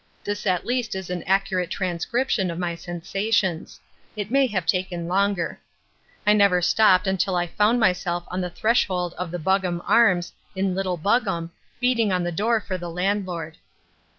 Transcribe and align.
This 0.23 0.47
at 0.47 0.65
least 0.65 0.95
is 0.95 1.11
an 1.11 1.21
accurate 1.27 1.69
transcription 1.69 2.49
of 2.49 2.57
my 2.57 2.73
sensations. 2.73 3.79
It 4.15 4.31
may 4.31 4.47
have 4.47 4.65
taken 4.65 5.07
longer. 5.07 5.59
I 6.25 6.33
never 6.33 6.59
stopped 6.59 7.07
till 7.19 7.35
I 7.35 7.45
found 7.45 7.79
myself 7.79 8.23
on 8.29 8.41
the 8.41 8.49
threshold 8.49 9.13
of 9.19 9.29
the 9.29 9.37
Buggam 9.37 9.79
Arms 9.85 10.33
in 10.55 10.73
Little 10.73 10.97
Buggam, 10.97 11.51
beating 11.79 12.11
on 12.11 12.23
the 12.23 12.31
door 12.31 12.59
for 12.59 12.79
the 12.79 12.89
landlord. 12.89 13.57